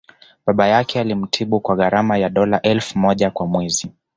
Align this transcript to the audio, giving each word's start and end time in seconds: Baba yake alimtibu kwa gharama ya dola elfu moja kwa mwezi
Baba 0.45 0.67
yake 0.67 0.99
alimtibu 0.99 1.59
kwa 1.59 1.75
gharama 1.75 2.17
ya 2.17 2.29
dola 2.29 2.61
elfu 2.61 2.99
moja 2.99 3.31
kwa 3.31 3.47
mwezi 3.47 3.91